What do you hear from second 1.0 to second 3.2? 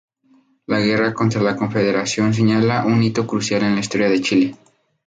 contra la Confederación señala un